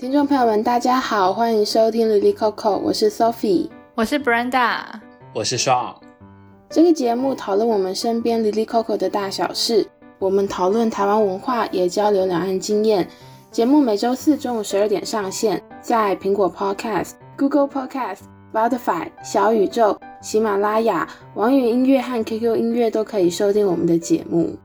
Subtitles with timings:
[0.00, 4.78] 听众朋友们，大家好，欢迎收听 Lily Coco，我是 Sophie，我是 Brenda，
[5.34, 5.94] 我是 Sean。
[6.70, 9.86] 这个节目讨论我们身边 Lily Coco 的大小事，
[10.18, 13.06] 我们讨论台湾文化，也交流两岸经验。
[13.50, 18.20] 节目每周四中午十二点上线，在苹果 Podcast、Google Podcast、
[18.54, 24.56] Spotify、小宇宙、喜马拉雅、网易云音乐和 QQ 音乐都可以收听我们的节目。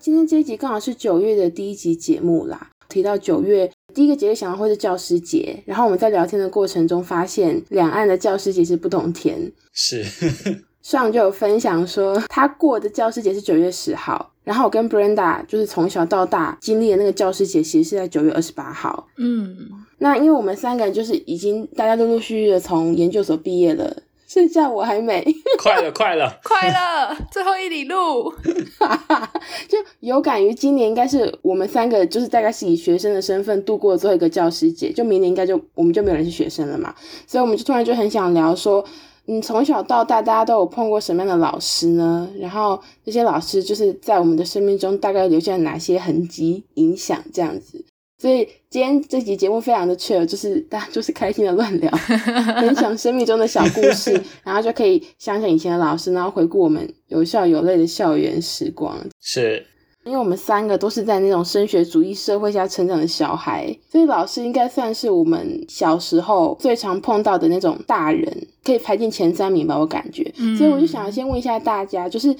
[0.00, 3.70] 今天这一集刚好是九月的第一集节目啦，提到九月。
[3.92, 9.50] 第一个节日想到会是教师节，然后我们在聊天的过程中发现，两岸的教师节是不同天。
[9.72, 10.04] 是，
[10.80, 19.08] 上就有分享说，他过的教师节是九月十号，然后我跟 Brenda 就是从小到大经历的那个教师节，其实是在九月二十八号。
[19.16, 19.56] 嗯，
[19.98, 24.04] 那因为我们三个人就是已经大家陆陆续续的从研究所毕业了。
[24.30, 25.20] 剩下我还没，
[25.58, 28.32] 快了，快了， 快了，最后一里路，
[29.68, 36.94] 就有感于今年应该是我们三个，就是大概是以学生的身份度过最后一个教师节，就明年应该就我们就没有人是学生了嘛，
[37.26, 38.84] 所以我们就突然就很想聊说，
[39.26, 42.30] 嗯，从小到大大家都有碰过什么样的老师呢？
[42.38, 47.84] 然后这些老师就是在我们的生命中大概留下哪些痕迹、影响这样子。
[48.20, 51.90] 所以今天这集节目非常的 chill，就是大家 就是开心的乱聊，
[52.60, 54.12] 分享生命中的小故事，
[54.44, 58.94] 然后就可以想想以前的老师，然后回顾我们有笑有泪的校园时光。
[59.22, 59.64] 是，
[60.04, 70.30] 因为我们三个都是在那种升学主义社会下成长的小孩，所以老师应该算是我们小时候最常碰到的那种大人，可以排进前三名吧，我感觉。
[70.36, 70.54] 嗯。
[70.58, 72.36] 所以我就想先问一下大家，就是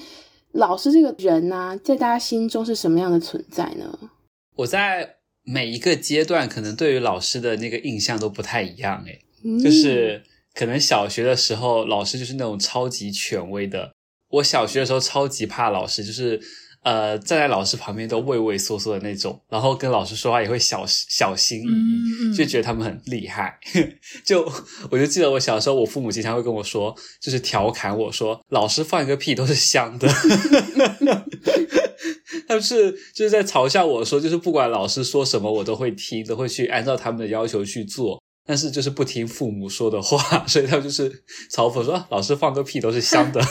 [0.51, 3.97] 老师这个人呢、啊，在大家心中是什么样的存在呢？
[4.55, 5.15] 我在。
[5.51, 9.21] 每一个阶段可能对于老师的那个印象都不太一样，诶，
[9.61, 10.23] 就是
[10.55, 13.91] 可能小学的时候老师就是那种超级权威的，
[14.29, 16.39] 我小学的时候超级怕老师，就是
[16.83, 23.59] 呃站在老师旁边都畏畏缩缩的那种，然后跟老师说话也会小小心翼翼，就觉得他们很厉害。
[24.23, 24.49] 就
[24.89, 30.07] 我就记得我小时候，我父母经常会跟我说，就是调侃我说，老师放一个屁都是香的。
[32.47, 41.09] 他们是就是在嘲笑我说，就是不管老师说什么，我都会听，都会去按照他们的要求去做，但是就是不听父母说的话， 所以他们就是
[41.51, 43.41] 嘲讽说，啊，老师放个屁都是香的。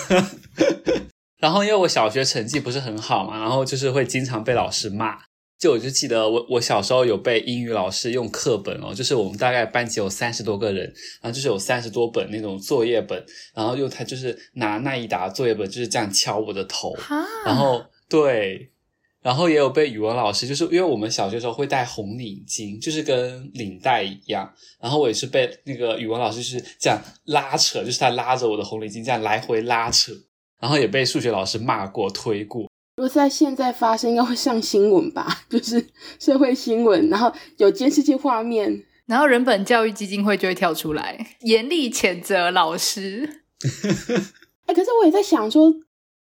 [1.38, 5.18] 然后因为我小学成绩不是很好嘛，然后就是会经常被老师骂。
[5.58, 10.86] 就我就记得我我小时候有被英语老师用课本哦，就是我们大概班级有三十多个人，
[11.20, 13.22] 然后就是有三十多本那种作业本，
[13.54, 16.96] 然后用他就是拿那一沓作业本就是这样敲我的头，
[17.44, 17.82] 然后。
[18.08, 18.69] 对，
[19.22, 24.50] 然后也有被语文老师，就是因为我们小学时候会戴红领巾，就是跟领带一样。
[24.80, 30.10] 然后我也是被那个语文老师就是这样拉扯，就是他拉着我的红领巾这样来回拉扯。
[30.58, 32.62] 然后也被数学老师骂过、推过。
[32.96, 35.44] 如果在现在发生，应该会上新闻吧？
[35.50, 35.86] 就是
[36.18, 43.42] 社会新闻，然后有监视器画面，然后人本教育基金会就会跳出来严厉谴责老师。
[44.66, 45.74] 哎，可是我也在想说。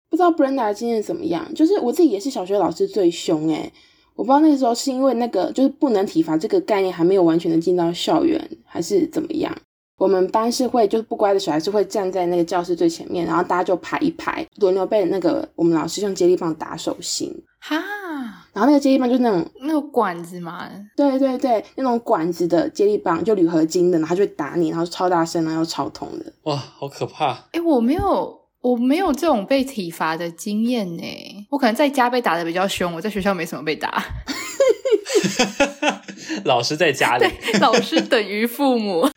[0.09, 1.53] 不知道 Brenda 的经验怎么样？
[1.53, 3.71] 就是我自己也是小学老师最凶诶，
[4.15, 9.55] 我不知道那个时候是因为那个就是不能体罚这个概念还没有完全的进到校园，还是怎么样？
[9.97, 17.29] 我们班是会就是不乖的小孩是会站在那个教室最前面，然后大家就排一排，轮流被那个我们老师用接力棒打手心。
[17.59, 17.75] 哈，
[18.53, 26.31] 然后那个接力棒就是那种那个管子嘛，对对对，那种管子的接力棒就铝合金的，然后就会打你，然后超大声，然后又超痛的。
[26.43, 27.33] 哇，好可怕！
[27.51, 28.38] 诶，我没有。
[28.61, 31.03] 我没有这种被体罚的经验呢，
[31.49, 34.03] 我可能在家被打的比较凶，我在学校没什么被打。
[36.45, 39.07] 老师在家里， 对，老师等于父母。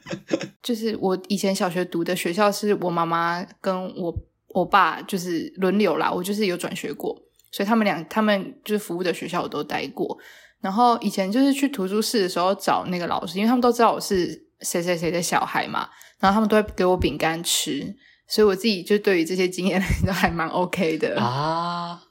[0.62, 4.14] 就是我以前小学读的学校，是我妈妈跟我
[4.48, 7.16] 我爸就是轮流啦，我就是有转学过，
[7.50, 10.16] 所以他们俩他们就是服务的学校我都待过。
[10.60, 15.88] 然后以前就是去图书室的时候找那个老师，因为他们都知道我是谁谁谁的小孩嘛，
[16.20, 17.96] 然后他们都会给我饼干吃。
[18.32, 22.02] 所以我自己就对于这些经验 都还蛮 OK 的啊。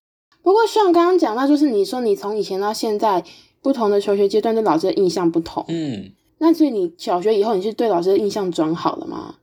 [0.43, 3.23] 不过像刚刚讲到，就是你说你从以前到现在
[3.59, 9.37] 不同的求学阶段对老师的印象不同，嗯，那所以你小学以后你是对老师的印象转好了吗？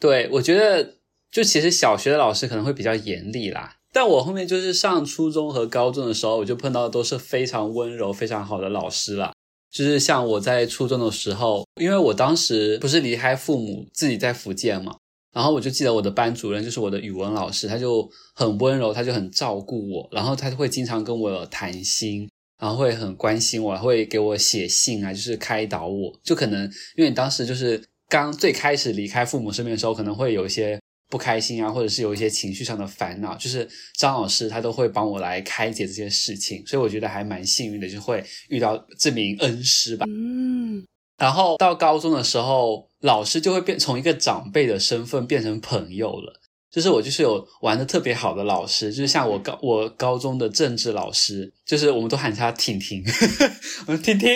[0.00, 0.94] 对，我觉得
[1.30, 9.32] 就其实小学的老师可能会比较严厉啦，但我后面就是上初中和高中的时候，我就碰到的都是非常温柔、非常好的老师啦。
[9.70, 14.96] 就是像我在初中的时候，因为我当时不是离开父母自己在福建嘛。
[15.32, 22.28] 然后我就记得我的班主任就是我的语文老师，他就很温柔，他就很照顾我，然后他会经常跟我谈心，
[22.58, 26.18] 然后会很关心我，会给我写信啊，就是开导我。
[26.24, 26.64] 就可能
[26.96, 30.80] 因为你当时就是刚最开始离开父母身边的时候，可能会有一些
[31.10, 40.06] 不开心啊，或者是有一些情绪上的烦恼，就是张老师他都会帮我来开解这些事情，所以我觉得还蛮幸运的，就会遇到这名恩师吧。
[40.08, 40.84] 嗯，
[41.18, 46.40] 然后到高中的时候，老师就会变从一个长辈的身份变成朋友了。
[46.70, 53.04] 就是我就是有玩的特别好的老师，就是像我高我高中的政治老师，就是我们都喊他婷婷，
[53.86, 54.28] 我们婷婷，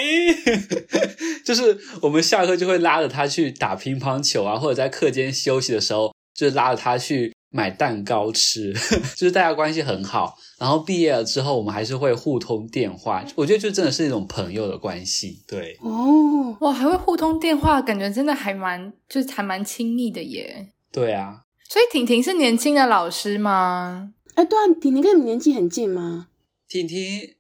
[1.44, 6.12] 就是我们下课就会拉着他去打乒乓球啊，或者在课间休息的时候。
[6.34, 8.73] 就是拉着他去买蛋糕吃，
[9.15, 10.37] 就是大家关系很好。
[10.59, 13.25] 然后毕业了之后，我们还是会互通电话。
[13.37, 15.43] 我觉得就真的是一种朋友的关系。
[15.47, 20.69] 对哦，哇，还会互通电话，感觉真的还蛮，就是还蛮亲密的耶。
[20.91, 24.15] 对啊，所以婷婷是年轻的老师吗？
[24.35, 26.29] 哎，对啊，婷婷跟你们年纪很近吗？
[26.69, 27.35] 婷婷，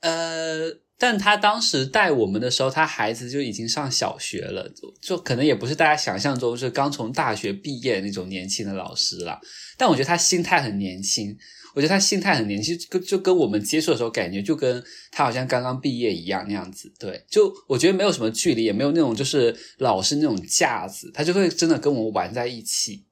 [0.00, 0.85] 呃。
[0.98, 9.38] 但他当时带我们的时候，他孩子就已经上小学了，就就可能也不是大家想象中是刚从大学毕业那种年轻的老师了。
[9.76, 11.36] 但我觉得他心态很年轻，
[11.74, 16.90] 我觉得他心态很年轻，就就跟我们接触的时候感觉就跟他好像刚刚毕业一样那样子。
[16.98, 23.04] 对，就我觉得没有什么距离，也没有那种就是老师那种架子，他就会真的跟我们玩在一起，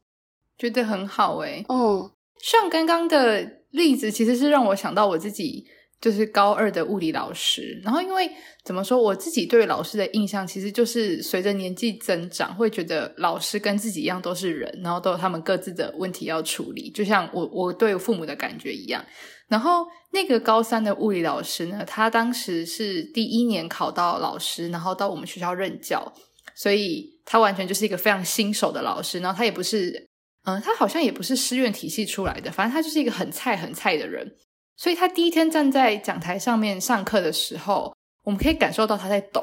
[0.57, 1.63] 觉得很好诶。
[1.69, 5.67] 哦，像刚刚的例子，其实是让我想到我自己。
[6.01, 8.31] 就是高二的物理老师，然后因为
[8.63, 19.03] 怎么说，我自己对老师的印象其实就是随着年纪增长，会觉得老师跟自己一样都是人，然后都有他们各自的问题要处理，就像我我对父母的感觉一样。
[19.49, 26.13] 然后那个高三的物理老师呢，他当时是第一年考到老师，然后到我们学校任教，
[26.55, 29.21] 所以他完全就是一个非常新手的老师。
[29.21, 30.09] 然后他也不是，
[30.45, 34.31] 嗯，他好像也不是师院体系出来的，反正他就是一个很菜很菜的人。
[34.77, 37.95] 所以他第一天站在讲台上面上课的时候，
[38.25, 39.43] 我们可以感受到他在抖，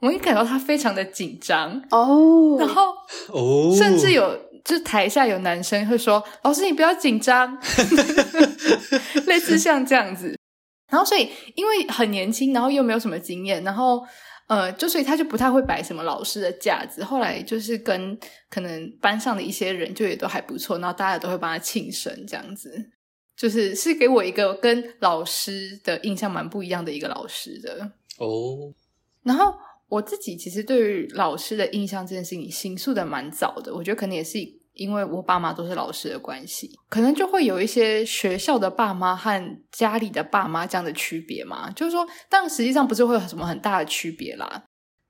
[0.00, 2.56] 我们可以感到他非常的紧张哦。
[2.58, 2.94] 然后
[3.28, 7.58] 哦，甚至有就台下有男生会说：“老师，你不要紧张。
[9.26, 10.38] ”类似像这样子。
[10.90, 14.02] 然后所以因为很年轻，然后又没有什么经验，然后
[14.46, 17.02] 呃，就所以他就不太会摆什么老师的架子。
[17.02, 18.18] 后来就是跟
[18.50, 22.70] 可能班上的一些人就也都还不错，然后大家都会帮他庆生这样子。
[23.36, 28.26] 就是是给我一个跟老师的印象蛮不一样的一个老师的哦。
[28.26, 28.72] Oh.
[29.22, 29.54] 然后
[29.88, 33.74] 我自己其实对于老师的印象这件事情，形塑的蛮早的。
[33.74, 34.38] 我觉得可能也是
[34.74, 41.70] 因为我爸妈都是老师的关系，可能就会有一些学校的爸妈和家里的爸妈这样的区别嘛。
[41.72, 44.64] 就是说，但实际上不是会有什么很大的区别啦，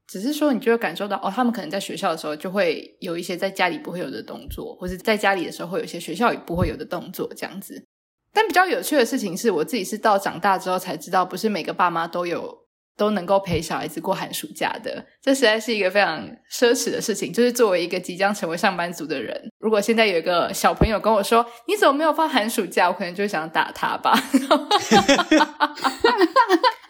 [0.08, 7.86] 只是说你就会感受到哦，他们可能在学校的时候就会有一些在家里不会有的动作，或者在家里的时候会有一些学校也不会有的动作，这样子。
[8.32, 12.58] 但比较有趣的事情是，我自己是到长大之后才知道，不是每个爸妈都有
[12.96, 15.04] 都能够陪小孩子过寒暑假的。
[15.20, 17.32] 这实在是一个非常奢侈的事情。
[17.32, 24.14] 就是作为一个即将成为上班族的人，如果现在有一个小朋友跟我说：“你怎么没有放寒暑假？”我可能就想打他吧。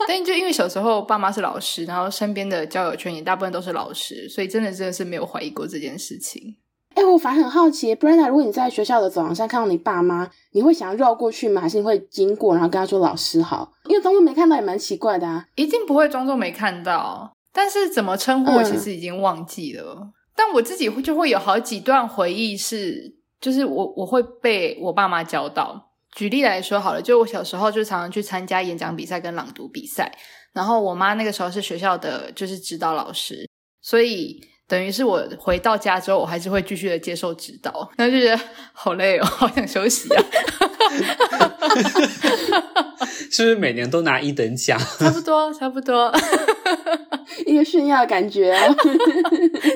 [0.08, 6.56] 但就因为小时候爸妈是老师，然后身边的交友圈也大部分都是老师，所以真的真的是没有怀疑过这件事情。
[6.94, 11.60] 哎，我反而很好奇，Brenda，如果你在学校的走廊上看到你爸妈，你会想要绕过去吗？
[11.60, 13.72] 还是你会经过，然后跟他说“老师好”？
[13.88, 15.46] 因为装作没看到也蛮奇怪的啊。
[15.54, 19.96] 一定不会装作没看到，但是怎么称呼我其实已经忘记了。
[20.00, 25.90] 嗯、但我自己会就会有好几段回忆是，就是我我会被我爸妈教导。
[26.14, 30.12] 举例来说好了，就我小时候就常常去参加演讲比赛跟朗读比赛，
[30.52, 33.48] 然后我妈那个时候是学校的就是指导老师，
[33.80, 34.40] 所以。
[34.68, 38.40] 等于是我回到家之后，我还是会继续的接受指导，然后就觉得
[38.72, 40.24] 好累哦，好想休息啊。
[43.30, 44.78] 是不是每年都拿一等奖？
[44.98, 46.12] 差不多，差不多，
[47.46, 48.74] 一个炫耀的感觉哦。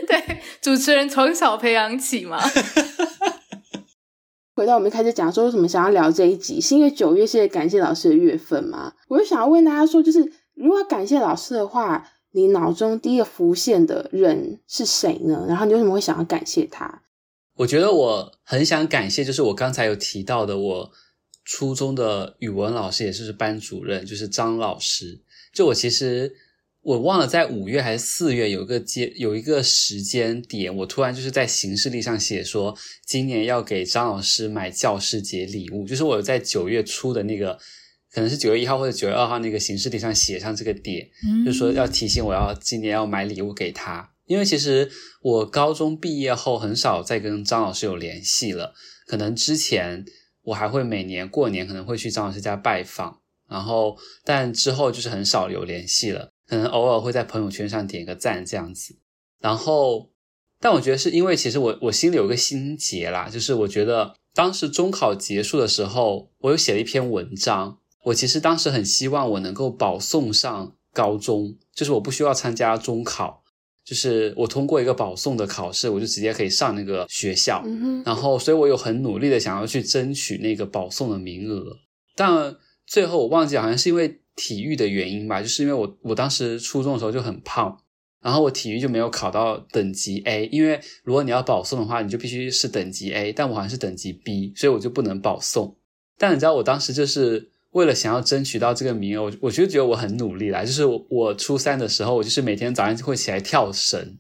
[0.06, 2.38] 对，主持人从小培养起嘛。
[4.54, 8.92] 回到我们开始讲说，为什么想要聊这一集，是因为九月是感谢老师的月份嘛？
[9.08, 12.08] 我就想要问大家说，就是如果感谢老师的话。
[12.36, 15.46] 你脑中第一个浮现的人是谁呢？
[15.48, 17.02] 然后你为什么会想要感谢他？
[17.54, 20.92] 我觉得我很想感谢，就是我刚才有提到的，我
[21.46, 25.18] 初中的语文老师，也就是班主任，就是张老师。
[25.54, 26.36] 就我其实
[26.82, 32.76] 我忘了在五月还是四月有一个节有一个时间点，我突然就是在行事历上写说，
[33.06, 37.58] 今年要给张老师买教师节礼物，就是我在九月初的那个。
[38.16, 44.10] 可能是九月一号或者九月二号那个行事历上写上这个点，嗯、就是说要提醒我要今年要买礼物给他。
[44.24, 48.72] 因为其实我高中毕业后很少再跟张老师有联系了，
[49.06, 50.02] 可能之前
[50.44, 53.20] 我还会每年过年可能会去张老师家拜访，
[53.50, 58.96] 然后但之后就是很少有联系了，可能偶尔会在朋友圈上点个赞这样子。
[59.42, 60.10] 然后
[60.58, 67.76] 但我觉得是因为其实我我心里有个心结啦，就是我觉得当时中考结束的时候，我又写了一篇文章。
[68.06, 73.42] 我其实当时很希望我能够保送上高中，就是我不需要参加中考，
[73.84, 77.62] 就是我通过一个保送的考试，我就直接可以上那个学校。
[77.66, 78.02] 嗯哼。
[78.04, 81.78] 然后，所以我有很努力的想要去争取那个保送的名额，
[82.14, 87.76] 但最后我忘记好像是因为体育的原因吧，就是因为我我当时初中的时候就很胖。
[88.22, 95.76] 然后我体育就没有考到等级 A，因为如果你要保送的话，你就必须是等级 A，但我好像是等级 B，所以我就不能保送。
[96.18, 100.64] 但你知道，我当时就是为了想要争取到这个名额，我我就觉得我很努力啦。
[100.64, 104.16] 就是我，我初三的时候，我就是每天早上就会起来跳绳，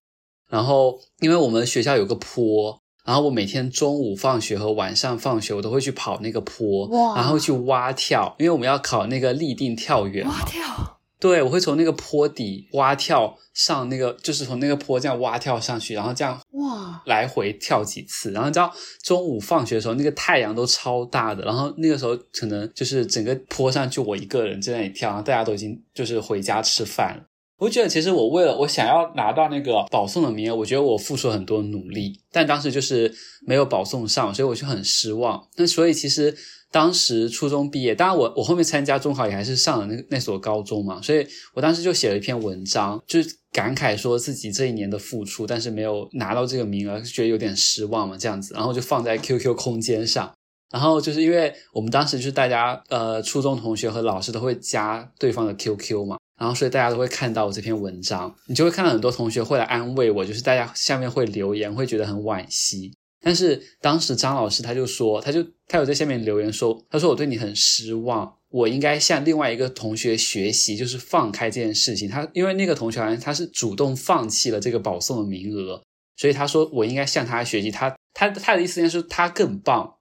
[0.50, 10.34] 然后因为我们学校有个坡，然后我每天中午放学和晚上放学，我都会去跑那个坡，然后去蛙跳，因为我们要考那个立定跳远嘛。
[10.34, 10.95] 蛙跳。
[11.18, 18.32] 对，我会从那个坡底蛙跳上那个，就是从那个坡这样蛙跳上去，然后这样哇来回跳几次。
[18.32, 18.70] 然后你知道
[19.02, 27.22] 中午放学的时候，那个太阳都超大的，然后那个时候可能就是整个坡上就我一个人在那里跳，然后大家都已经就是回家吃饭了。
[27.58, 33.10] 我觉得其实我为了我想要拿到那个保送的名额，我觉得我付出了很多努力，但当时就是
[33.46, 35.48] 没有保送上，所以我就很失望。
[35.56, 36.36] 那所以其实。
[36.72, 50.30] 当时初中毕业，当然我我后面参加中考也还是上了那那所高中嘛，所以我当时就写了一篇文章，就是感慨说自己这一年的付出，但是没有拿到这个名额，觉得有点失望嘛，这样子，然后就放在 QQ 空间上，
[50.70, 62.92] 然后就是因为我们当时就是大家呃初中同学和老师都会加对方的 QQ 嘛，然后所以大家都会看到我这篇文章，你就会看到很多同学会来安慰我，就是大家下面会留言，会觉得很惋惜。
[63.26, 72.08] 但是当时张老师他就说，他就他有在下面留言说，他说我对你很失望，我应该向另外一个同学学习，就是放开这件事情。
[72.08, 75.82] 他因为那个同学好像他是主动放弃了这个保送的名额，
[76.16, 77.68] 所以他说我应该向他学习。
[77.68, 79.96] 他他他的意思就是他更棒，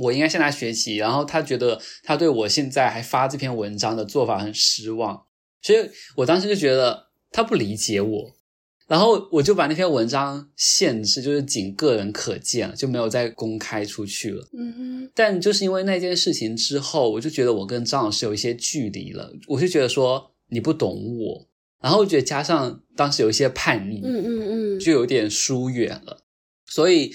[0.00, 0.96] 我应该向他学习。
[0.96, 5.24] 然后他觉得他对我现在还发这篇文章的做法很失望，
[5.62, 5.78] 所以
[6.16, 8.32] 我当时就觉得他不理解我。
[8.90, 14.48] 然后我就把那篇文章限制，就是仅个人可见，就没有再公开出去了。
[14.52, 15.10] 嗯哼。
[15.14, 19.32] 但就是因为那件事情之后，我就觉得我跟张老师有一些距离了。
[19.46, 21.46] 我就觉得说你不懂我，
[21.80, 26.24] 然后我觉得加上当时有一些叛逆，嗯嗯嗯，就有点疏远了。
[26.66, 27.12] 所以，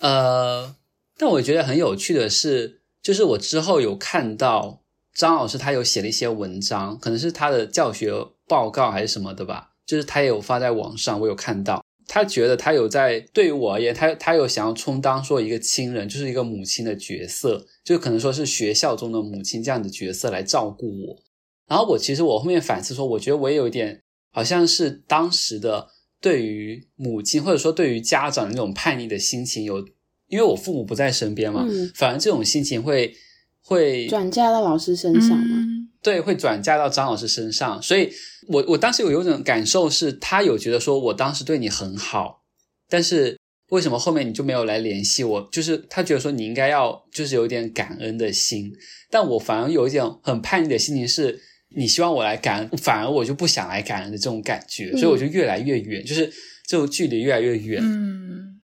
[0.00, 0.74] 呃，
[1.16, 4.82] 但我觉得很有趣的是，就是我之后有看到
[5.14, 8.12] 张老师他有写了一些文章，可能是他的教学
[8.48, 9.68] 报告还是什么的吧。
[9.92, 21.22] 就是他也有发在网上，我有看到，他觉得他有在对于我而言，他他有想要充当说一个亲人，就是一个母亲的角色，就可能说是学校中的母亲这样的角色来照顾我。
[21.68, 25.88] 然后我其实我后面反思说，我觉得我也有一点好像是当时的
[26.22, 29.86] 对于母亲或者说对于家长的那种叛逆的心情有，
[30.28, 33.14] 因为我父母不在身边嘛，嗯、反而这种心情会
[33.62, 35.56] 会转嫁到老师身上嘛。
[35.58, 35.71] 嗯
[36.02, 38.12] 对，会转嫁到张老师身上，所以
[38.48, 42.42] 我我当时有有一种感受是，他有觉得说我当时对你很好，
[42.88, 43.38] 但是
[43.70, 45.48] 为什么后面你就没有来联系我？
[45.52, 48.72] 就是他觉得说你应该要就是有点感恩的心，
[49.10, 51.40] 但我反而有一点很叛逆的心情，是
[51.76, 56.26] 你希望我来感恩，反而我就不想来感恩的这种感觉，所以我就越来越远，就是
[56.66, 57.80] 这种距离越来越远。
[57.80, 58.60] 嗯，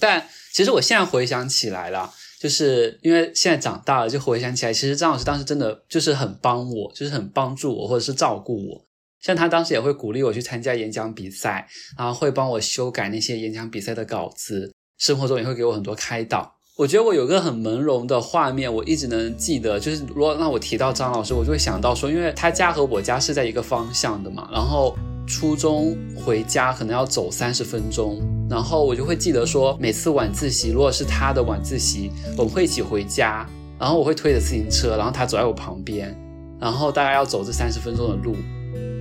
[0.00, 2.12] 但其实我现在回想起来了。
[2.40, 8.86] 就是因为现在长大了，就回想起来，其实张老师当时真的就是很帮我，就是很帮助我，或者是照顾我。
[9.20, 11.68] 像他当时也会鼓励我去参加演讲比赛，
[11.98, 16.56] 然后会帮我修改那些演讲比赛的稿子，生活中也会给我很多开导。
[16.78, 24.96] 我觉得我有个很朦胧的画面，我一直能记得，就是如果让我提到张老师，我就会想到说，因为他家和我家是在一个方向的嘛，然后。
[25.30, 28.20] 初中回家可能要走三十分钟，
[28.50, 36.12] 然后我就会记得说，每次晚自习，如果是他的晚自习，我们会一起回家，然后我会推着自行车，然后他走在我旁边，
[36.60, 38.34] 然后大概要走这三十分钟的路，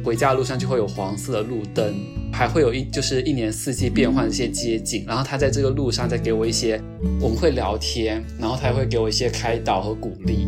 [0.06, 1.96] 回家的路上就会有黄色的路灯，
[2.32, 6.80] 还会有一就是一年四季变换的一些街景，然后他在这个路上再给我一些，
[7.20, 10.48] 我们会聊天，然后他也会给我一些开导和鼓励，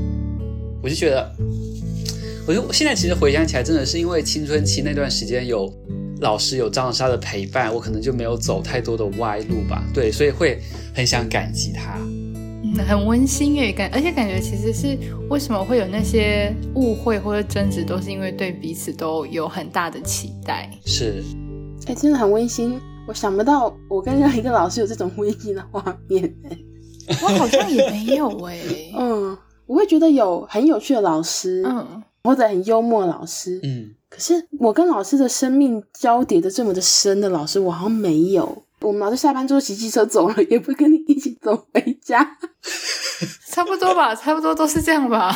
[0.83, 1.35] 我就觉得。
[2.47, 5.71] 我就现在其实回想起来，真的是因为青春期那段时间有
[6.21, 9.83] 老师有张老师的陪伴，我可能就没有走太多的歪路吧。
[9.93, 10.59] 对，所以会
[10.93, 11.97] 很想感激他。
[11.99, 14.97] 嗯，很温馨诶，感而且感觉其实是
[15.29, 20.69] 为什么会有那些误会或者争执，都是因为对彼此都有很大的期待。
[20.85, 21.23] 是，
[21.85, 22.79] 哎，真的很温馨。
[23.07, 26.33] 我想不到我跟任何一个老师有这种温馨的画面。
[27.07, 28.91] 我好像也没有诶。
[28.97, 31.63] 嗯，我会觉得有很有趣的老师。
[31.65, 32.03] 嗯。
[32.23, 38.63] 或者很幽默的老师，嗯，可是我跟老师的生命交叠的这么的深的老师，我好像没有。
[38.81, 42.37] 我们老师下班之后骑机车走了，也不跟你一起走回家。
[43.47, 45.31] 差不多吧，差不多都是这样吧。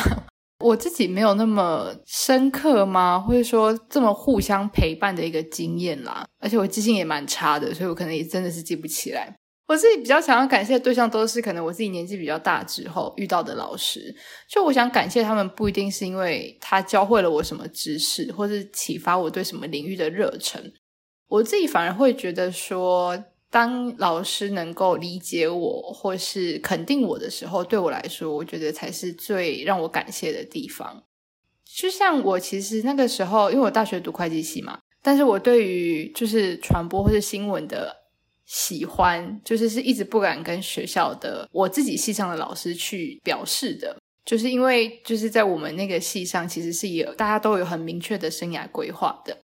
[0.58, 3.20] 我自己没有那么深刻吗？
[3.20, 6.26] 或者说这么互相陪伴的一个经验啦。
[6.40, 9.36] 而且我记性也蛮差的，所以我可能也真的是记不起来。
[9.68, 14.14] 我自己比较想要感谢的对象，都是可能我自己年纪比较大之后遇到的老师。
[14.48, 20.72] 就我想感谢他们，不一定是因为他教会了我什么知识，或是启发我对什么领域的热忱。
[21.26, 31.02] 我自己反而会觉得说，当老师能够理解我，或是肯定我的时候，对我来说，我觉得才是最让我感谢的地方。
[31.64, 38.05] 就像我其实那个时候，因为我大学读会计系嘛，但是我对于就是传播或是新闻的。
[38.46, 49.36] 喜欢就是是一直不敢跟学校的我自己系上的老师去表示的，就是因为就是在我们那个系上，其实是有大家都有很明确的生涯规划的，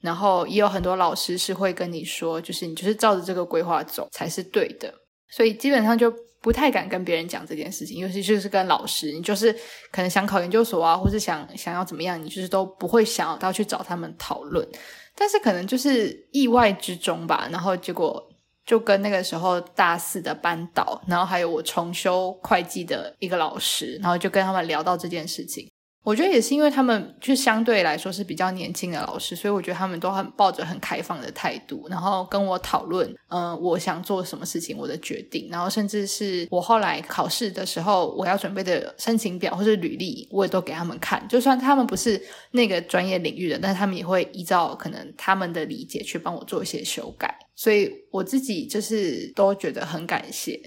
[0.00, 4.94] 然后也有很多老师是会跟你说，就是你就是照着这个规划走才是对的，
[5.30, 9.52] 所以基本上就不太敢跟别人讲这件事情，尤其就是跟老师，你就是
[9.92, 14.66] 可能想考研究所啊，或是想想要怎么样，你就是都不会想要到去找他们讨论，
[15.14, 18.26] 但是可能就是意外之中吧，然后结果。
[18.68, 25.66] 就跟那个时候大四的班导，然后还有我重修会计的一个老师，然后就跟他们聊到这件事情。
[26.08, 41.22] 我觉得也是因为他们就相对来说是比较年轻的老师，所以我觉得他们都很抱着很开放的态度，然后跟我讨论，嗯、我想做什么事情，我的决定，然后甚至是我后来考试的时候，我要准备的申请表或者履历，我也都给他们看。
[41.28, 42.18] 就算他们不是
[42.52, 47.38] 那个专业领域的，但是他们也会依照可能他们的理解去帮我做一些修改。
[47.54, 50.58] 所以我自己就是都觉得很感谢。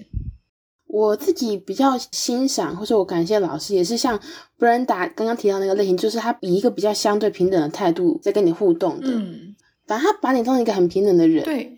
[0.92, 4.20] 我自己比较欣赏，或者我感谢老师，也是像
[4.58, 9.08] Brenda 刚刚提到那个类型，就是他以一个比较相对平等的态度在跟你互动的。
[9.08, 9.56] 嗯，
[9.86, 11.42] 反正他把你当成一个很平等的人。
[11.44, 11.74] 对。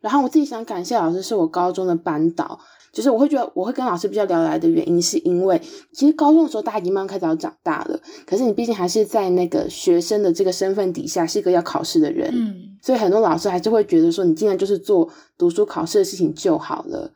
[0.00, 2.60] 然后我自己想感谢老师，是我高中的班导，
[2.92, 5.58] 就是我会觉得我会跟老师比较聊得来的原因，是因为
[5.94, 12.30] 其实高中的时候大家已经慢慢开始要长大了，可是你毕竟还是在那个学生的这个身份底下，是一个要考试的人。
[12.34, 12.54] 嗯。
[12.82, 15.08] 所以很多老师还是会觉得说，你尽量就是做
[15.38, 17.10] 读书考试的事情就好了。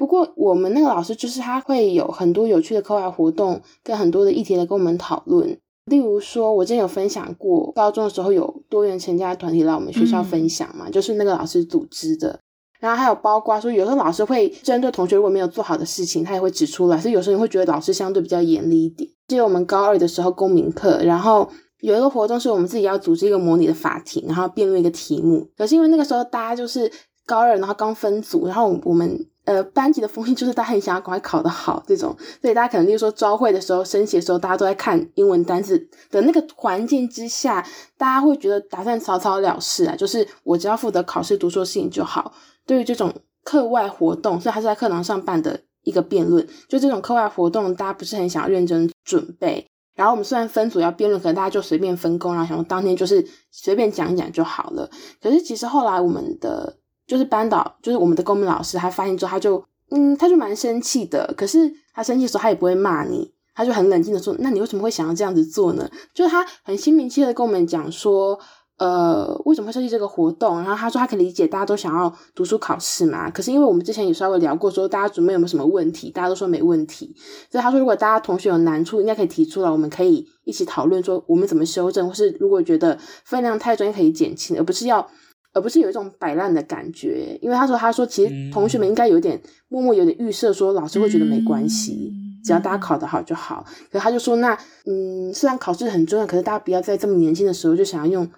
[0.00, 5.58] 不过我们那个老师就是他会有很多有趣的课外活动，跟很多的议题来跟我们讨论。
[5.84, 12.40] 例如说，我之前有分享过，高中的时候有多元成家团体来我们学校分享嘛，嗯、就是那个老师组织的。
[12.78, 16.96] 然后还有包括说，有时候老师会针对同学如果没有做好的事情，他也会指出来。
[16.98, 19.10] 所以有时候你会觉得老师相对比较严厉一点。
[19.28, 21.46] 记得我们高二的时候公民课，然后
[21.80, 25.46] 有一个活动是我们自己要组织一个模拟的法庭，然后辩论一个题目。
[25.58, 26.90] 可是因为那个时候大家就是
[27.26, 29.26] 高二，然后刚分组，然后我们。
[29.50, 35.76] 呃，班级的风气就是大家很想要赶快考得好，这种，所以大家可能就是说招会的时候、升旗的时候，大家都在看英文单词
[36.08, 37.66] 的那个环境之下，
[37.98, 42.32] 大家会觉得打算草草了事啊，就是我只要负责考试读书的事情就好。
[42.64, 49.66] 对于这种课外活动，所以他是在课堂上办的一个辩论，就这种课外活动，大家不是很想要认真准备。
[49.96, 54.88] 然后我们虽然分组要辩论，可能大家就随便分工，然后想说当天就是随便讲讲就好了。
[55.20, 56.76] 可是其实后来我们的。
[57.10, 61.34] 就是班导，就是我们的公民老师，他发现之后，他就，嗯，他就蛮生气的。
[61.36, 68.38] 可是他生气的时候，他也不会骂你，他就很冷静的说：“那你为什么会想要这样子做呢？”就是他很心平气和的跟我们讲说
[68.78, 73.28] ：“呃，为什么会设计这个活动？”然后他说他可以理解大家都想要读书考试嘛。
[73.28, 77.12] 可是因为我们之前也稍微聊过，说大家准备有没有什么问题，大家都说没问题。
[77.50, 85.10] 所以他说，如果大家同学有难处，应该可以提出来，我们可以一起讨论，说我们怎么修正，或是如果觉得分量太重，也可以减轻，而不是要。
[85.52, 92.12] 而不是有一种摆烂的感觉，因为他说，他说其实同学们应该有点默默有点预设，说老师会觉得没关系，
[92.44, 93.64] 只要大家考得好就好。
[93.90, 98.30] 可是他就说，那嗯，虽然考试很重要，可是大家不要在这么年轻的时候就想要用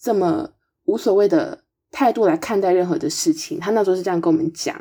[0.00, 0.50] 这么
[0.84, 3.58] 无所谓的态度来看待任何的事情。
[3.58, 4.80] 他那时候是这样跟我们讲。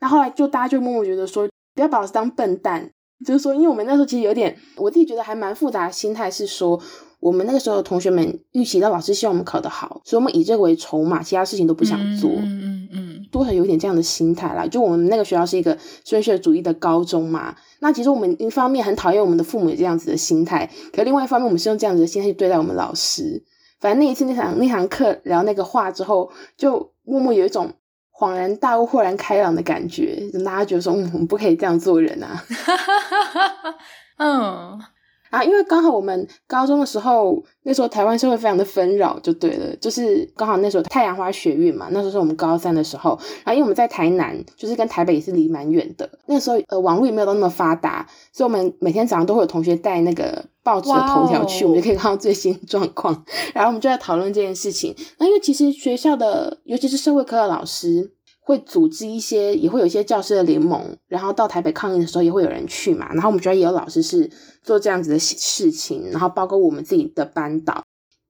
[0.00, 2.92] 那后来就大家就默默觉得说，不要把老师当笨蛋，
[3.26, 6.80] 就是说，因为我们那时候其实有点，我自己觉得还蛮复杂的心态是说。
[7.22, 12.28] 我们那个时候，同学们预期到老师希望我们考得好，所以我们以这个为筹码，其他事情都不想做。
[12.30, 14.66] 嗯嗯嗯，多少有点这样的心态啦。
[14.66, 23.44] 就我们那个学校是一个升学主义的高中嘛，那其实我们一方面很讨厌我们的父母有这样子的心态，可另外一方面，我们是用这样子的心态去对待我们老师。
[23.78, 27.72] 反正那一次那堂那堂课聊那个话之后，就默默有一种
[28.12, 32.44] 恍然大悟、豁然开朗的感觉，就大家觉得说，嗯，我们不可以这样做人啊。
[34.18, 34.80] 嗯。
[35.32, 54.94] 啊，因为刚好我们高中的时候，那时候台湾社会非常的纷扰，就对了，就是刚好那时候太阳花学运嘛，那时候是我们高三的时候，然后因为我们在台南，就是跟台北也是离蛮远的，那时候呃网络也没有到那么发达，所以我们每天早上都会有同学带那个报纸的头条去.我们就可以看到最新状况， 然后我们就在讨论这件事情。
[55.16, 58.12] 那因为其实学校的，尤其是社会科的老师。
[58.44, 63.08] 会组织一些，也会有一些教师的联盟，然后到台北抗议的时候也会有人去嘛。
[63.12, 64.28] 然后我们学校也有老师是
[64.62, 67.84] 做这样子的事情，然后包括我们自己的班导，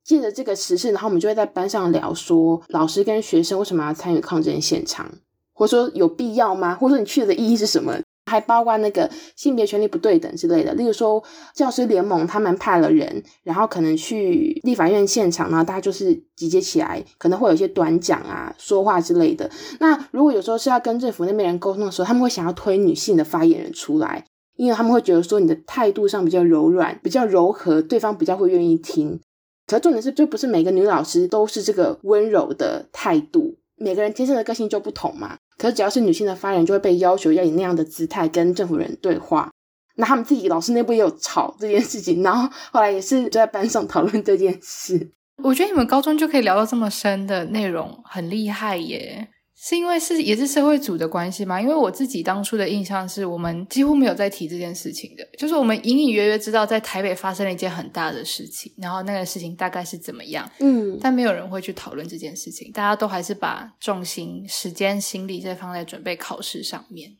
[0.05, 5.11] 借着这个时事，然后我们就会在班上聊说，老师跟学生为什么要参与抗争现场，
[5.55, 6.75] 或者说有必要吗？
[6.75, 7.99] 或者说你去的意义是什么？
[8.33, 11.23] 还包括那个性别权利不对等之类的，例如说
[11.55, 19.51] 教师联盟他们派了人，然后可能去立法院现场，然后大家就是集结起来，可能会有一些短讲啊、说话之类的。
[19.79, 24.25] 那如果有时候是要跟政府那边人沟通的时候，他们会想要推女性的发言人出来，
[24.57, 29.21] 因为他们会觉得说你的态度上比较柔软、比较柔和，对方比较会愿意听。
[29.67, 35.37] 可重点是，就不是每个女老师都是这个温柔的态度，每个人天生的个性就不同嘛。
[35.59, 39.51] 可是只要是女性的发言，就会被要求要以那样的姿态跟政府人对话。
[39.97, 45.13] 那他们自己老师内部也有吵这件事情，然后后来也是就在班上讨论这件事。
[45.43, 49.29] 我觉得你们高中就可以聊到这么深的内容，很厉害耶。
[49.65, 51.61] 是因为是也是社会组的关系吗？
[51.61, 67.13] 因为我自己当初的印象是我们几乎没有在提这件事情的，就是我们隐隐约约知道在台北发生了一件很大的事情，然后那个事情大概是怎么样，嗯，但没有人会去讨论这件事情，大家都还是把重心、时间、心力在放在准备考试上面。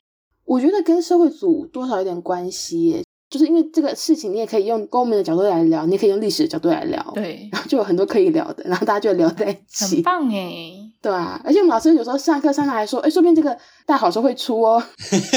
[0.45, 3.05] 我觉得跟社会组多少有点关系耶。
[3.33, 10.73] 就是因为这个事情，你也可以用公民的角度来聊，你也可以用历史的角度来聊，对， 然后就有很多可以聊的，然后大家就聊在一起，很棒哎。
[11.01, 14.81] 对啊，而且我们老师有时候上课上课还说，哎，说不定这个大考时候会出哦，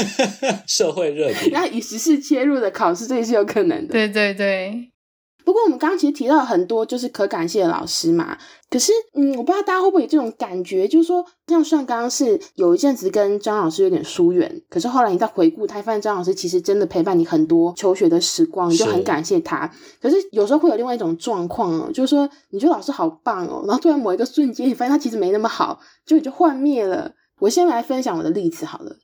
[0.68, 4.90] 社会热点，然后以时事切入的考试，这也是有可能的，对对对。
[5.46, 8.36] 不过我们刚刚其实提到了很多就是可感谢的老师嘛，
[8.68, 19.70] 可是嗯，我不知道大家会不会有这种感觉，就是说像像刚刚是有一阵子跟张老师有点疏远，可是后来你再回顾，他发现张老师其实真的陪伴你很多求学的时光，你就很感谢他。
[20.02, 27.12] 可是有时候会有另外一种状况哦，就是说你觉得老师好棒哦，然后突然某一个瞬间，你发现他其实没那么好，就你就幻灭了。
[27.38, 28.96] 我先来分享我的例子好了。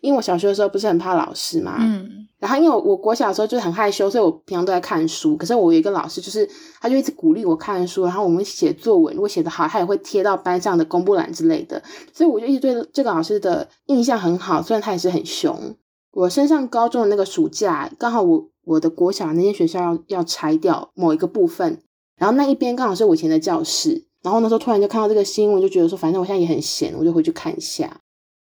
[0.00, 5.36] 因为我小学的时候不是很怕老师嘛，嗯，然后因为我国小的时候就是很害羞，所以我平常都在看书。
[5.36, 6.48] 可是我有一个老师，就是
[6.80, 11.82] 他就一直鼓励我看书，然后我们写作文，如果写得好，他也会贴到班上的公布栏之类的。
[12.12, 15.76] 所以我就一直对这个老师的印象很好，虽然他也是很凶。
[16.12, 21.82] 我升上高中的那个暑假，刚好我我的国小那间学校要要拆掉某一个部分，
[22.16, 24.06] 然后那一边刚好是我以前的教室。
[24.22, 28.00] 然后那时候突然就看到这个新闻，就觉得说反正我现在也很闲，我就回去看一下。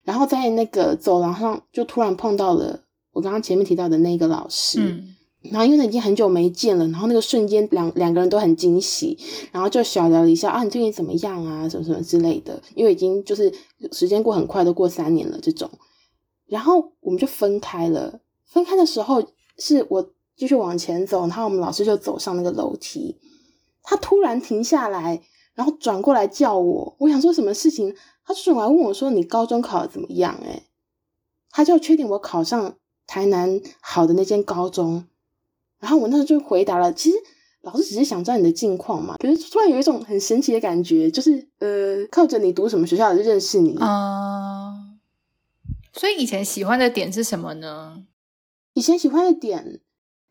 [0.08, 2.80] 然后在那个走廊上，就突然碰到了
[3.12, 4.80] 我刚刚前面提到的那个老师。
[4.80, 5.16] 嗯，
[5.52, 9.18] 然后因为已经很久没见了，然后那个瞬间两两个人都很惊喜，
[9.52, 12.58] 然后就小聊了一下啊，你最近怎么样啊，什么什么之类的。
[12.74, 13.54] 因为已经就是
[13.92, 15.70] 时间过很快，都过三年了这种。
[16.48, 18.22] 然后我们就分开了。
[18.46, 19.22] 分开的时候
[19.58, 23.18] 是我继续往前走，然后我们老师就走上那个楼梯，
[23.84, 25.22] 他突然停下来，
[25.54, 26.96] 然后转过来叫我。
[26.98, 27.94] 我想说什么事情？
[28.28, 30.64] 他转过来问我说：“你高中考的怎么样？”诶
[31.50, 32.76] 他就要确定我考上
[33.08, 35.08] 台南好的那间高中。
[35.80, 37.16] 然后我那时候就回答了：“其实
[37.62, 44.74] 老师只是想知道你的近况嘛。”可是突然有一种很神奇的感觉，就是呃，靠着你读什么学校就认识你啊。
[44.74, 48.04] Uh, 所以以前喜欢的点是什么呢？
[48.74, 49.80] 以前喜欢的点。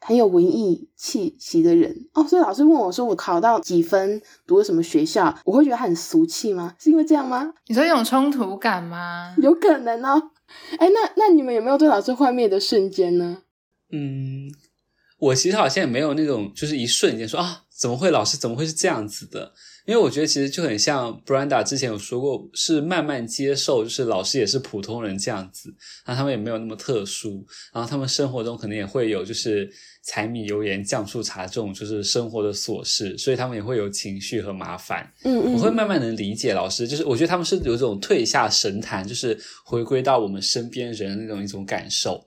[0.00, 6.74] 很有文艺气息的人哦，所以老师问我说：“我考到几分，读了什么学校？”我会觉得他很俗气吗？
[6.78, 7.52] 是因为这样吗？
[7.66, 9.34] 你说一种冲突感吗？
[9.38, 10.30] 有可能哦。
[10.78, 13.38] 哎，那那你们有没有对老师幻灭的瞬间呢？
[13.90, 14.48] 嗯，
[15.18, 19.52] 我其实好像也没有那种，就是一瞬间说啊，怎么会老师怎么会是这样子的？
[19.86, 25.72] 因为我觉得其实就很像 Brenda 之前有说过，是慢慢接受，就是老师也是普通人这样子，
[26.04, 29.70] 然后他们也没有那么特殊，然后他们生活中可能也会有就是
[30.04, 35.08] 柴米油盐酱醋茶这种就是生活的琐事，所以他们也会有情绪和麻烦。
[35.22, 42.26] 嗯嗯，我会慢慢能理解老师，就是我觉得他们是有这种退下神坛，就是回归到我们身边人的那种一种感受。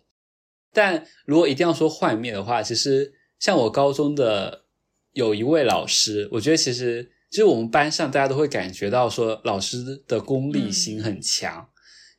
[0.72, 4.64] 但如果一定要说幻灭的话，其实像我高中的
[5.12, 7.12] 有一位老师，我觉得其实。
[7.30, 11.68] 就是我们班上大家都会感觉到说，老师的功利心很强，嗯、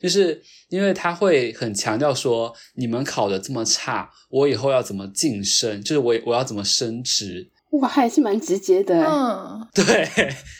[0.00, 5.82] 就是因为他会很强调说，你们考的这么差，我以后要怎么晋升？
[5.82, 7.50] 就是我我要怎么升职？
[7.70, 9.04] 哇，还是蛮直接的。
[9.04, 10.08] 嗯， 对，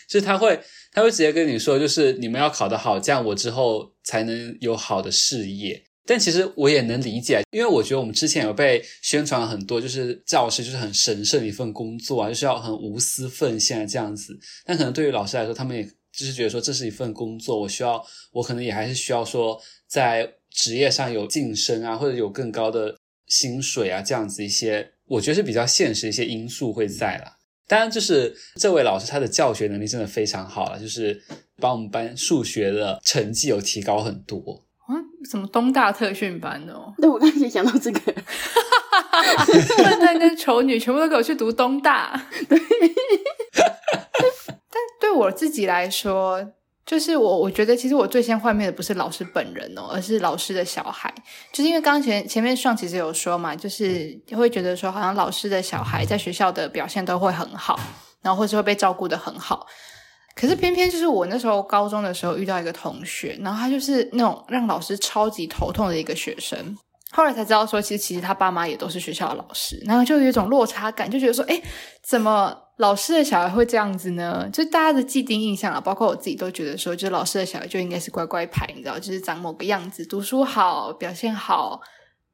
[0.08, 0.60] 就是他会
[0.92, 5.84] 他会直接跟你说，就是你们要考得好，这样我之后才能有好的事业。
[6.06, 14.38] 但其实我也能理解，因为我觉得我们之前有被宣传很多，就是教师就是很神圣的一份工作啊，就是要很无私奉献这样子。
[14.64, 27.36] 但可能对于老师来说，他们也就是觉得说这是一份工作，我需要，我可能也还是需要说在职业上有晋升啊，或者有更高的薪水啊，这样子一些，我觉得是比较现实一些因素会在啦。
[27.68, 31.22] 当然，就是这位老师他的教学能力真的非常好了，就是。
[31.60, 34.64] 把我们班数学的成绩有提高很多。
[35.20, 36.92] 啊，什么东大特训班哦？
[36.98, 42.20] 对，我刚才也想到这个，笨蛋跟丑女全部都给我去读东大。
[42.48, 42.58] 对，
[43.54, 46.52] 但对我自己来说，
[46.86, 51.12] 就是我我觉得其实我最先幻灭的不是老师本人哦，而是老师的小孩。
[51.52, 57.78] 就是因为刚刚前前面上其实有说嘛，就是会觉得说好像老师的小孩在学校的表现都会很好，
[58.22, 59.66] 然后或是会被照顾得很好。
[60.34, 66.76] 可是偏偏就是我那时候高中的时候遇到一个同学，然后他就是那种让老师超级头痛的一个学生。
[67.12, 71.60] 后来才知道说，其实其实他爸妈也都是学校的老师，然后就有一种落差感，就觉得说，诶，
[72.06, 74.48] 怎么老师的小孩会这样子呢？
[74.52, 81.80] 就大家的既定印象啊，包括我自己都觉得说，就是老师的小孩就应该是乖乖牌，你知道，就是长某个样子，读书好，表现好。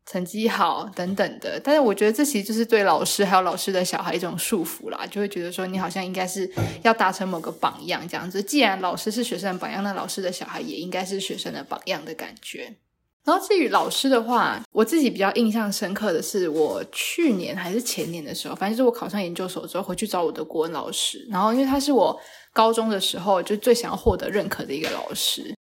[0.06, 6.48] 成绩好等等的，但是我觉得这其实就是对老师还有老师的小孩一种束缚啦，就会觉得说你好像应该是
[6.82, 8.40] 要达成某个榜样这样子。
[8.40, 12.76] 既然老师是学生的榜样，那老师的小孩也应该是学生的榜样的感觉。
[13.24, 22.16] 然后至于老师的话，我自己比较印象深刻的是，我去年还是前年的时候，反正就是我考上研究所之后回去找我的国文老师，然后因为他是我
[22.52, 25.55] 高中的时候就最想要获得认可的一个老师。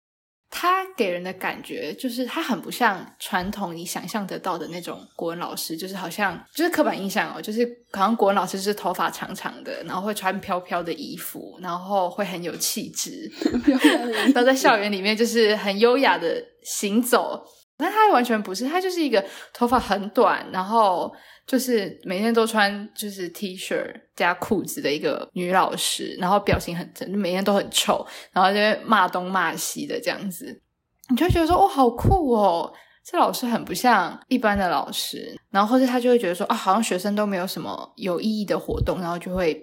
[0.57, 13.29] 他给人的感觉就是他很不像传统你想象得到的那种国文老师，就是好像就是刻板印象哦，就是好像国文老师是头发长长的，然后会穿飘飘的衣服，然后会很有气质，
[14.33, 17.45] 然后在校园里面就是很优雅的行走。
[17.77, 21.13] 但他完全不是，他就是一个头发很短，然后。
[21.47, 23.85] 就是每天都穿就是 T 恤
[24.17, 30.63] 加裤子的一个女老师，然后表情很真，就每天都很臭，然后就会骂东骂西的这样子，
[31.11, 32.73] 你就会觉得说哦，好酷哦，
[33.05, 39.63] 这老师很不像一般的老师，然后或者他就会觉得说啊，好像学生都没有什么有意义的活动，然后就会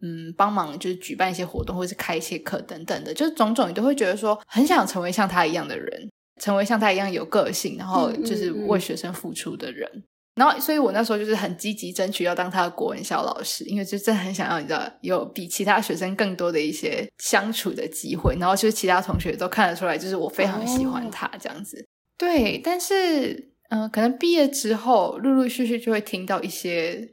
[0.00, 9.88] 嗯帮忙就是举办一些活动或者是开一些课等等的，就是种种你都会觉得说很想成为像他一样的人，成为像他一样有个性，然后就是为学生付出的人。
[9.88, 18.34] 嗯嗯嗯然后，所以我那时候就是很积极争取要当他的国文小老师，因为就真的很想要，你知道，有比其他学生更多的一些相处的机会。
[18.40, 21.76] 然后，就是其他同学都看得出来，就是我非常喜欢他这样子。
[21.76, 21.86] Oh.
[22.16, 27.10] 对，但是，嗯、呃，可能毕业之后，陆陆续续就会听到一些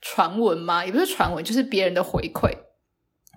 [0.00, 2.50] 传闻嘛，也不是传闻，就是别人的回馈，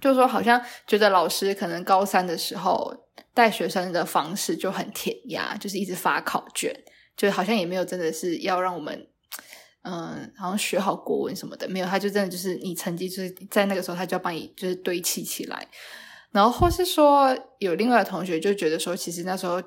[0.02, 2.96] 就是说好像觉得老师可能高三的时候
[3.34, 6.74] 带学生的方式就很填鸭，就是一直发考卷，
[7.18, 9.06] 就好像也没有真的是要让我们。
[9.84, 15.68] 嗯，好像学好国文什么的没有，他就真的就是你成绩就是在那个时候，他就要帮你就是堆砌起来，
[16.32, 19.64] 然后或是说有另外的同学就觉得说，其实那时候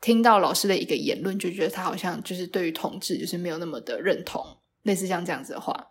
[0.00, 4.44] 听到老师的一个言论，就觉得他好像就是对于同志就是没有那么的认同，
[4.82, 5.88] 类似像这样子的话。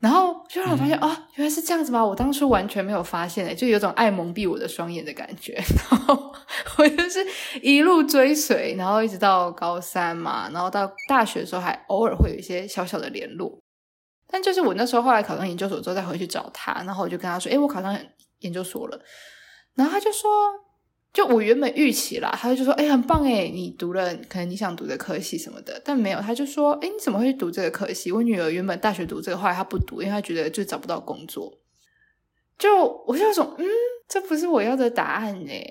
[0.00, 2.04] 然后就让我发现哦，原来是这样子吗？
[2.04, 5.54] 我当初完全没有发现诶，就有种爱蒙蔽我的双眼的感觉。
[5.90, 6.32] 然后
[6.82, 7.26] 我就是
[7.60, 13.58] 一路追随，然后一直到高三嘛，然后到大学的时候还偶尔会有一些小小的联络。
[14.28, 17.98] 但就是我那时候后来考上研究所之后再回去找他，然后我就跟他说：“诶，我考上
[18.38, 19.00] 研究所了。”
[19.74, 20.30] 然后他就说。
[21.10, 28.12] 就我原本预期啦，他就说：“哎、很棒哎，你读了可能你想读的科系什么的。”但没有，他就说：“哎、你怎么会去读这个科系？
[28.12, 31.58] 我女儿原本大学读这个，后来她不读，因为她觉得就找不到工作。”
[32.58, 33.66] 就我就说：“嗯，
[34.06, 35.64] 这不是我要的答案哎。”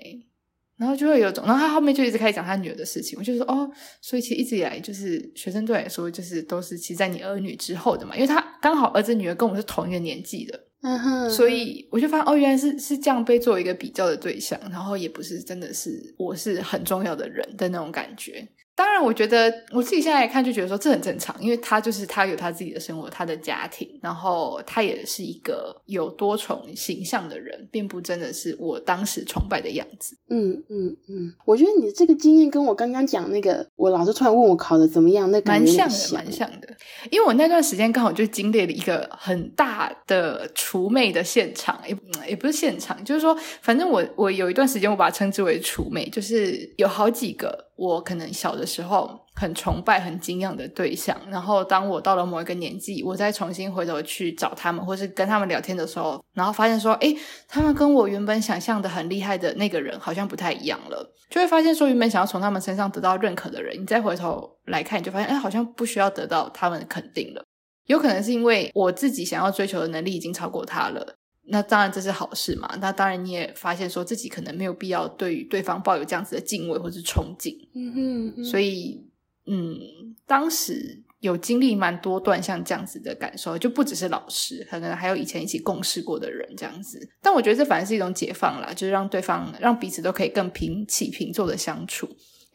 [0.78, 3.18] 然后就会有种，然后他后面就一直开始讲他女儿的事情。
[3.18, 18.48] 我就说：“哦，所以其实一直以来，就是学生对来说，就是都是其实在你儿女之后的嘛，因为他刚好儿子女儿跟我是同一个年纪的。”嗯哼，所以我就发现哦，原来是是这样被作为一个比较的对象，然后也不是真的是我是很重要的人的那种感觉。
[18.78, 30.16] 当然，我觉得我自己现在来看就觉得说这很正常，因为他就是他有他自己的生活，他的家庭，然后他也是一个有多重形象的人，并不真的是我当时崇拜的样子。
[30.30, 36.68] 嗯嗯嗯，我觉得你这个经验跟我刚刚讲那个，我老师突然问我考的怎么样，那蛮像的，蛮像的。
[37.10, 41.98] 因为我那段时间刚好就经历了一个很大的除魅的现场，也
[42.30, 47.67] 也不是现场，就是说，反正我我有一段时间我把它称之为除魅，就是有好几个。
[47.78, 57.16] 我可能小的时候很崇拜、很敬仰的对象，然后当我到了某一个年纪，我再重新回头去找他们，或是跟他们聊天的时候，然后发现说，诶，
[57.48, 67.44] 他们跟我原本想象的很厉害的那个人好像不太一样了，就会发现说，原本想要从他们身上得到认可的人，你再回头来看，你就发现，诶，好像不需要得到他们的肯定了。
[67.86, 71.16] 有可能是因为我自己想要追求的能力已经超过他了。
[71.50, 72.78] 那当然这是好事嘛。
[72.82, 77.56] 那当然你也发现说自己可能没有必要对于对方抱有这样子的敬畏或是憧憬。
[77.74, 78.44] 嗯哼。
[78.44, 79.06] 所以，
[79.46, 79.78] 嗯，
[80.26, 87.00] 当时有经历蛮多段像这样子的感受，就不只是老师，可能还有以前一起共事过的人这样子。
[87.22, 92.08] 但我觉得这反而是一种解放啦，就是让对方让彼此都可以更平起平坐的相处。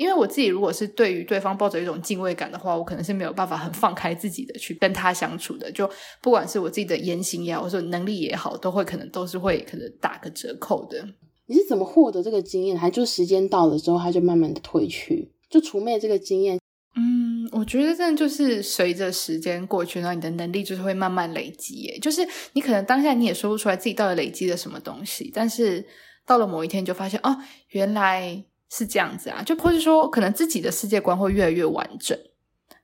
[0.03, 5.71] 因为我自己如果是对于对方抱着一种敬畏感的话，我可能是没有办法很放开自己的去跟他相处的。
[5.71, 5.89] 就
[6.21, 11.07] 不管是我自己的言行也好，或者能力也好，都会可能都是会可能打个折扣的。
[11.47, 12.77] 你是怎么获得这个经验？
[12.77, 15.31] 还就时间到了之后，他就慢慢的褪去？
[15.49, 16.59] 就除魅这个经验，
[16.97, 21.75] 嗯，我觉得真的就是随着时间过去，然后你的能力就是会慢慢累积。
[21.83, 25.87] 耶，就是你可能当下你也说不出来自己到底累积了什么东西，但是
[26.27, 27.37] 到了某一天，你就发现哦，
[27.69, 28.45] 原来。
[28.75, 32.19] 是这样子啊，就或是说，可能自己的世界观会越来越完整，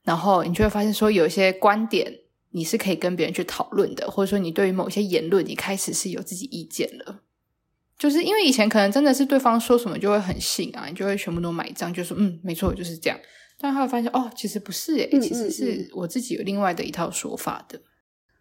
[0.03, 2.13] 然后你就会发现说，有一些观点
[2.51, 7.23] 你是可以跟别人去讨论的，或者说你对于某些言论，你开始是有自己意见了。
[7.99, 13.19] 就是因为以前可能真的是对方说什么就会很信啊，你就会全部都买账，就说嗯，没错，就是这样。
[13.59, 17.81] 但后来发现哦，其实不是诶，其实是我自己有另外的一套说法的。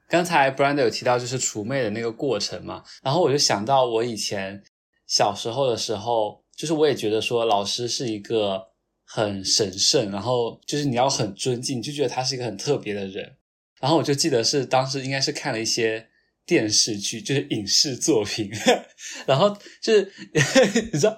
[0.09, 4.61] 刚才 Brenda 有提到就是除魅的那个过程嘛，然后我就想到我以前
[5.05, 6.43] 小时候的时候。
[6.57, 8.69] 就是我也觉得说老师是一个
[9.05, 13.37] 很神圣，然后就是你要很尊敬，就觉得他是一个很特别的人。
[13.79, 16.07] 然后我就记得是当时应该是看了一些
[16.47, 18.51] 电视剧，就是影视作品，
[19.27, 20.11] 然后就是
[20.91, 21.15] 你知道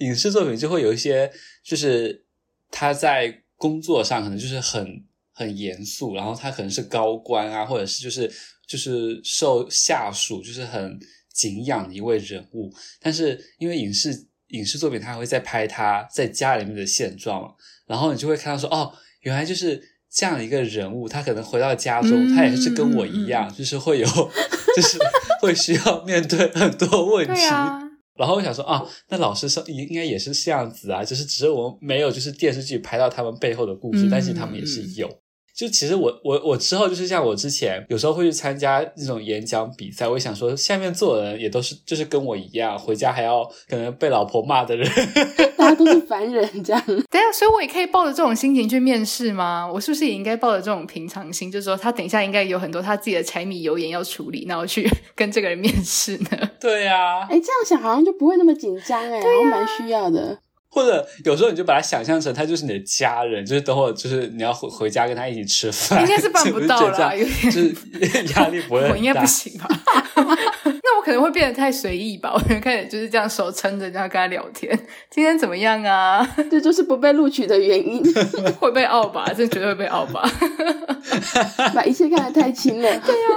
[0.00, 1.32] 影视作品就会有一些，
[1.64, 2.26] 就是
[2.70, 8.30] 他在工作上可能就是很很严肃，然后他可能是高官啊，或者是就是
[8.68, 11.00] 就是受下属就是很
[11.32, 14.28] 敬仰的一位人物，但是因为影视。
[14.52, 17.54] 影视作品，他还会再拍他在家里面的现状，
[17.86, 24.06] 然后你就会看到说，哦，原来就是这样的一个人物，他可能回到家中，嗯、他也是跟我一样，嗯、 就是会有，
[24.76, 24.98] 就是
[25.40, 27.40] 会需要面对很多问题。
[27.46, 27.78] 啊、
[28.16, 35.08] 然后我想说，啊，那老师是应该也是这样子啊，就是只是我们没有就是电视剧拍到他们背后的故事，嗯、但是他们也是有。
[35.54, 44.88] 就其实我我我之后就是像我之前有时候会去参加那种演讲比赛，我想说下面坐的人也都是就是跟我一样，回家还要可能被老婆骂的人，
[45.56, 46.82] 大家都是凡人这样。
[47.10, 49.70] 对啊，所以我也可以抱着这种心情去面试吗？
[49.70, 56.50] 我是不是也应该抱着这种平常心，就是说他等一下应该有很多他自己的柴米油盐要处理，那我去 跟这个人面试呢？
[56.58, 60.38] 对呀、啊，哎，这样想好像就不会那么紧张哎，对啊、蛮需要的。
[60.74, 67.74] 或者有时候你就把它想象成他就是你的家人，就是等会就是你要回回家跟他一起吃饭，应该是办不到了，有点就是
[68.34, 68.94] 压力不会很大。
[68.94, 69.68] 我应该不行吧？
[70.64, 72.32] 那我可能会变得太随意吧？
[72.34, 74.74] 我可能开始就是这样手撑着这样跟他聊天，
[75.10, 76.26] 今天怎么样啊？
[76.50, 78.02] 这就是不被录取的原因，
[78.58, 79.30] 会被傲吧？
[79.36, 80.26] 这绝对会被傲吧？
[81.74, 82.88] 把一切看得太轻了。
[83.00, 83.28] 对呀。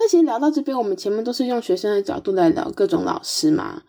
[0.00, 3.82] 那其实聊到这边，我们前面都是用学生的角度来聊各种老师嘛。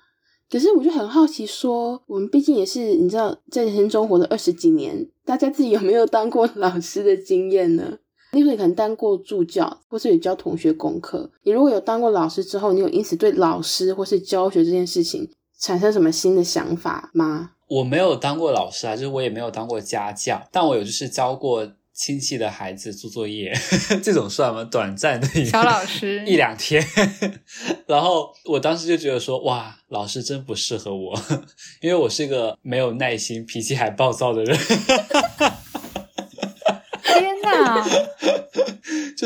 [0.49, 7.97] 可是我就很好奇说，我们毕竟也是你知道，在人生中活了二十几年，大家自己有没有当过老师的经验呢？
[8.31, 11.31] 例如你可能当过助教，或是有教同学功课。
[11.43, 15.29] 你如果有当过老师之后，你有因此对老师或是教学这件事情
[15.59, 17.51] 产生什么新的想法吗？
[17.67, 21.67] 我没有当过老师啊，就是我也没有当过家教，但我有就是教过。
[21.95, 23.57] 亲戚的孩子做作业，
[24.03, 24.65] 这种算吗？
[24.69, 26.85] 短暂的小老师一两天，
[27.87, 31.17] 然后我当时就觉得说，哇，老师真不适合我，
[31.79, 34.59] 因为我是一个没有耐心、脾气还暴躁的人。
[37.01, 37.87] 天哪！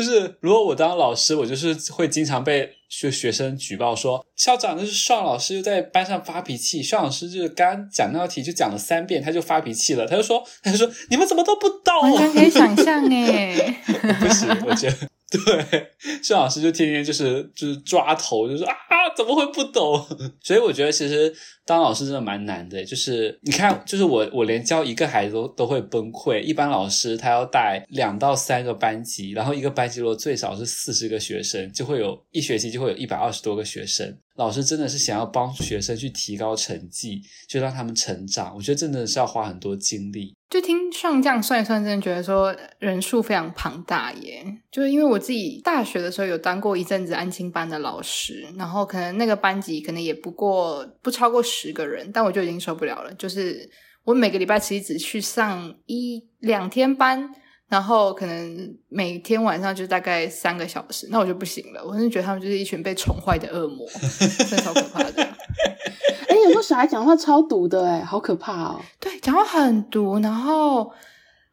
[0.00, 6.82] 就是如果我当老师，我就是会经常被学学生举报说，校长就是爽老师又在班上发脾气。
[6.82, 10.06] 爽老师就是刚讲那道题就讲了三遍，他就发脾气了。
[10.06, 12.00] 他就说，他就说你们怎么都不懂？
[12.00, 13.82] 完全可以想象哎
[14.20, 14.96] 不行，我觉得。
[15.46, 15.90] 对，
[16.22, 18.74] 孙老师就天天就是就是抓头，就是啊，
[19.16, 20.04] 怎么会不懂？
[20.42, 21.32] 所以我觉得其实
[21.64, 22.84] 当老师真的蛮难的。
[22.84, 26.40] 就是你看，就是我我连教一个孩子都都会崩溃。
[26.40, 34.18] 一般老师他要带两到三个班级，然后一个班级如果最少是四十个学生，就会有一学期就会有一百二十多个学生。
[34.40, 38.56] 老师真的是想要帮助学生去提高成绩，就让他们成长。
[38.56, 40.34] 我觉得真的是要花很多精力。
[40.48, 44.42] 就听上这样算一算，真的觉得说人数非常庞大耶。
[44.72, 53.12] 就是因为我自己大学的时候有当过一阵子安亲班的老师，然后可能那个班级可能也不过不超过十个人，但我就已经受不了了。
[53.14, 53.68] 就是
[54.04, 57.30] 我每个礼拜其实只去上一两天班。
[57.70, 61.80] 然后可能每天晚上就大概三个小时，那我就不行了。
[61.82, 63.86] 我真的觉得他们就是一群被宠坏的恶魔，
[64.18, 65.22] 真的超可怕的。
[66.28, 68.80] 哎，有时候小孩讲话超毒的，哎，好可怕哦。
[68.98, 70.92] 对，讲话很毒，然后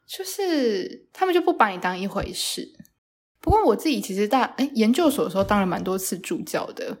[0.08, 2.68] 就是他们就不把你当一回事。
[3.40, 6.98] 不过我自己其实大哎研究所的时候当了蛮多次助教的，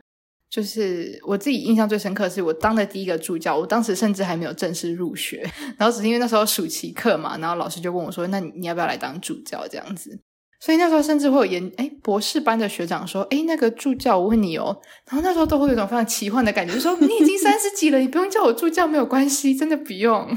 [0.50, 5.42] 就是我自己印象最深刻的是我当的第一个助教，我当时甚至还没有正式入学，
[5.76, 10.18] 然后只是因为那时候暑期课嘛，然后老师就问我说：“那你你要不要来当助教？”这样子，
[10.60, 14.80] 所以那时候甚至会有研哎博士班的学长说：“哎，那个助教，我问你哦。”
[15.10, 20.34] 然后那时候都会有一种非常奇幻的感觉，说：“你已经三十几了，你不用叫我助教没有关系，真的不用。”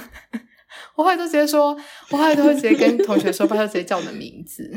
[0.97, 1.77] 我后来都直接说，
[2.09, 4.69] 我后来都会直接跟同学说，拜托直接叫我的名字。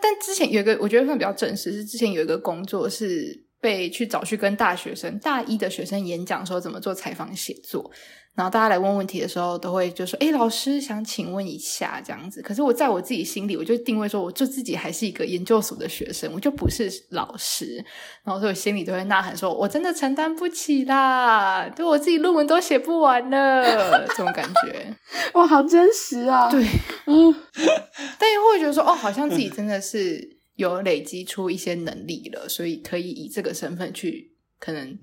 [0.00, 3.47] 但之前有一个我觉得算比较正式，是之前有一个工作是。
[3.60, 7.90] 被去找去跟大学生大一的学生演讲时候怎么做采访写作，
[8.34, 17.84] 然后大家来问问题的时候，都会就说：“哎，老师想请问一下这样子。”可是我在我自己心里，我就定位说，我就自己还是一个研究所的学生，我就不是老师。
[18.24, 24.94] 然后所以我心里都会呐喊说：“我真的承担不起啦，对我自己论文都写不完了。”这种感觉，
[25.34, 26.48] 哇，好真实啊！
[26.48, 26.64] 对，
[27.06, 27.34] 嗯，
[28.20, 34.98] 但又会觉得说：“哦，好像自己真的是。”有累积出一些能力了，所以可以以这个身份去，可能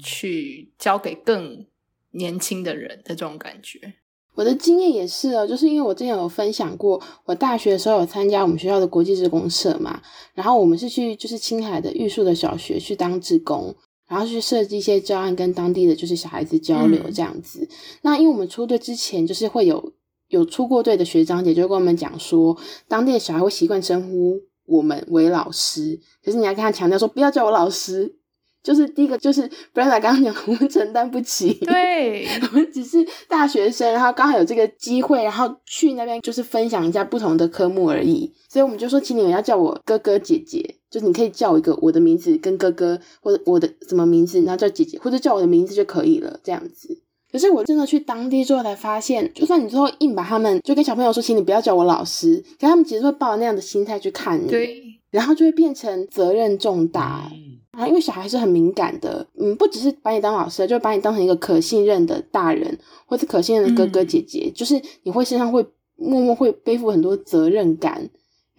[0.00, 1.66] 去交给更
[2.12, 3.94] 年轻的人的这种感觉。
[4.36, 10.00] 我的经验也是哦，就是因为我之前有分享过，我大学的时候有参加我们学校的国际志工社嘛，
[10.32, 13.74] 然后我们是去就是青海的玉树的小学去当志工，
[14.06, 17.66] 然后去设计一些教案跟当地的就是小孩子交流这样子。
[17.68, 17.68] 嗯、
[18.02, 19.92] 那因为我们出队之前，就是会有
[20.28, 22.56] 有出过队的学长姐就跟我们讲说，
[22.86, 24.40] 当地的小孩会习惯称呼。
[24.66, 28.16] 我们为老师，可是你要跟他强调说，不要叫我老师。
[28.62, 38.30] 就是第一个，就是 Brenda 刚刚讲，我们承担不起，对， 我们只是大学生，然后刚好有这个机会，然后去那边就是分享一下不同的科目而已。
[38.50, 46.99] 所以我们就说，请你们要叫我哥哥姐姐，就是你可以叫我一个我的名字跟哥哥，或者我的什么名字，然后叫姐姐，或者叫我的名字就可以了，这样子。
[47.30, 57.30] 可是我真的去当地之后才发现，就算你最后硬把他们就跟小朋友说，请你不要叫我老师，可他们其实会抱着那样的心态去看你，对，然后就会变成责任重大。
[57.72, 62.76] 然后因为小孩是很敏感的，嗯，不只是把你当老师，就把你当成一个可信任的大人，
[63.06, 65.64] 或是可信任的哥哥姐姐，嗯、就是你会身上会
[65.94, 68.10] 默默会背负很多责任感，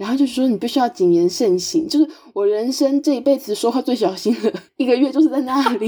[0.02, 1.88] 然后就是说你必须要谨言慎行。
[1.88, 5.86] 就是我人生这一辈子说话最小心的一个月，就是在那里。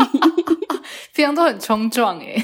[1.15, 2.39] 平常都很冲撞诶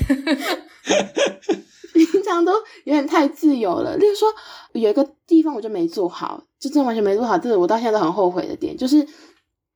[1.93, 2.53] 平常都
[2.85, 3.95] 有点太自由了。
[3.97, 4.27] 例如说，
[4.73, 9.07] 有一个地方我就没做好，就真的完全没做好，这是我到现在都很后悔的点，就是。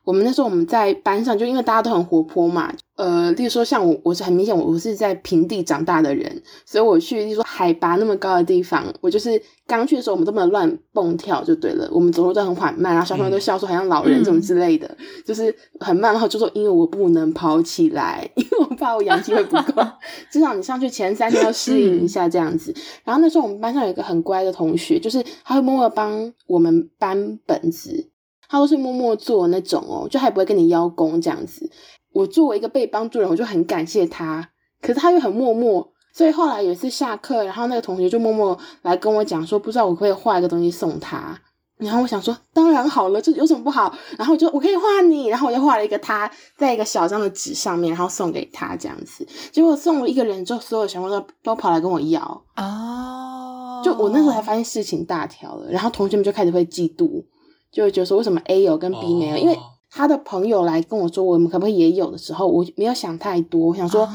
[0.04, 19.82] 我们那时候我们在班上，就因为大家都很活泼嘛，呃，例如说像我，我是很明显我我是在平地长大的人，所以我去，例如说海拔那么高的地方，我就是刚去的时候，我们都不能乱蹦跳就对了，我们走路都很缓慢，然后小朋友都笑说好像老人这种之类的，嗯、就是很慢，然后就说因为我不能跑起来， 因为我怕我氧气会不够，
[20.30, 22.76] 至少你上去前三天要适应一下这样子。
[23.06, 28.10] 然后那时候我们班上有一个很乖的同学，就是他会默默帮我们搬本子。
[28.50, 31.70] 他都是默默做那种哦，就还不会跟你邀功这样子。
[32.12, 34.50] 我作为一个被帮助人，我就很感谢他。
[34.82, 41.40] 可是他又很默默，所以后来有一次下课，然后那个同学就默默来跟我讲说，不知道我可不可以画一个东西送他。
[41.78, 43.94] 然后我想说，当然好了，这有什么不好？
[44.18, 49.28] 然后我就我可以画你，然后我就画了一个他在一个小张的纸上面，然后送给他这样子。
[49.52, 52.22] 结果送了一个人之后，所有小朋友都都跑来跟我要
[52.56, 53.82] 哦。
[53.84, 57.26] 就我那时候才发现事情大条了，然后同学们就开始会嫉妒。
[57.74, 59.44] 就会觉得说，为什么 A 有跟 B 没有？Oh.
[59.44, 59.60] 因为
[59.90, 64.08] 他的朋友来跟我说，我们可不可以也有的时候，我没有想太多，我想说，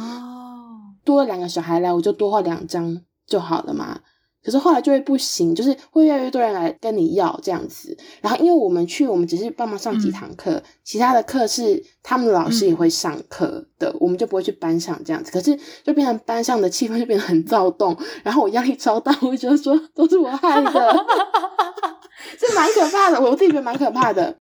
[1.04, 3.98] 多了两个小孩来，我就多画两张就好了嘛。
[4.40, 7.94] 可是后来就会不行，就是会越来越多人来跟你要这样子。
[8.22, 15.32] 然后因为我们去，我们只是帮忙上几堂课，嗯、其他的课是他们的老师也会上课的，嗯、我们就不会去班上这样子。
[15.32, 20.70] 可是就变成班上的气氛就变得很躁动，然后我压力超大，我就觉得说都是我害的。
[22.38, 24.36] 这蛮可怕的，我自己觉得蛮可怕的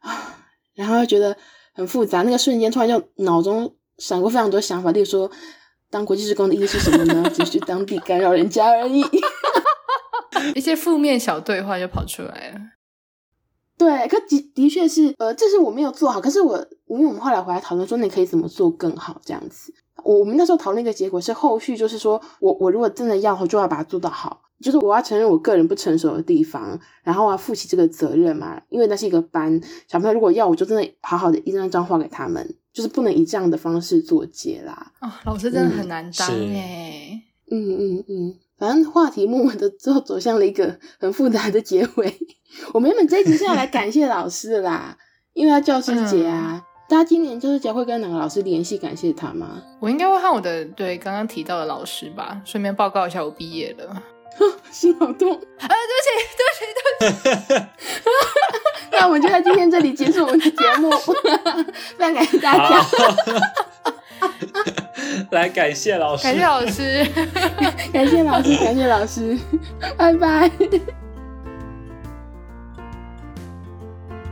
[0.00, 0.38] 啊，
[0.74, 1.36] 然后又觉得
[1.74, 2.22] 很复杂。
[2.22, 5.30] 那个瞬间突然就脑中闪过非常多想法，例如说，
[5.90, 7.28] 当国际职工的意义是什么呢？
[7.34, 9.04] 只是当地干扰人家而已。
[10.54, 12.60] 一些负面小对话就跑出来了。
[13.76, 16.20] 对，可的的确是，呃，这是我没有做好。
[16.20, 19.20] 可是我，因为我们后来回来讨论说，你可以怎么做更好？
[19.24, 19.72] 这样子，
[20.02, 24.42] 我我们那时候讨论一个结果是，后续就是说我我如果真的要，我就要把它做到好。
[24.60, 34.92] 就是我要承认我个人不成熟的地方，然后我要负起这个责任嘛，因为那是一个班小朋友，如果要我就真的好好的一张张画给他们，就是不能以这样的方式做结啦。
[35.00, 37.22] 哦，老师真的很难当哎。
[37.50, 42.14] 嗯嗯嗯，反正话题默默的最后走向了一个很复杂的结尾。
[42.74, 44.98] 我们原本这一集是要来感谢老师的啦，
[45.32, 46.56] 因为他教师节啊。
[46.56, 49.62] 嗯、大家今年教师节会跟哪个老师联系感谢他吗？
[49.80, 54.02] 我应该会和我的对刚刚提到的老师吧，顺便报告一下我毕业了。
[54.70, 55.32] 心好痛！
[55.32, 57.66] 啊，对不起，对不起，对不起。
[58.92, 60.90] 那我们就在今天这里结束我们的节目，
[61.96, 62.86] 非常感谢大家。
[65.30, 67.06] 来，感谢老师，感谢老师，
[67.92, 69.38] 感谢老师，感谢老师，
[69.96, 70.50] 拜拜。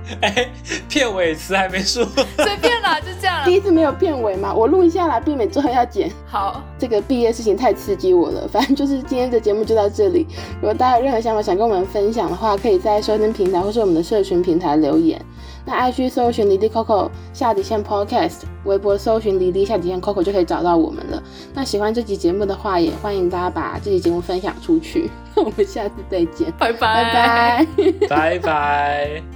[0.22, 0.48] 哎，
[0.88, 2.04] 片尾词还没说，
[2.38, 3.44] 随便啦，就这样。
[3.44, 6.10] 第一次没有片尾嘛，我录一下啦，避免之后要剪。
[6.26, 10.26] 好，这个毕业事情太刺激我了， 反正就是今天的节目就到这里。
[10.60, 15.20] 如果大家有任何想法想跟我们分享的话，可以在收听平台或是我们的社群平台留言。
[15.68, 21.20] 那 IG 搜寻离离 Coco 下底线 Podcast，微博搜寻离离下底线 Coco 就可以找到我们了。
[21.52, 25.10] 那喜欢这集节目的话，也欢迎大家把这集节目分享出去。
[25.34, 27.66] 那我们下次再见，拜拜，拜
[28.08, 29.35] 拜，拜拜。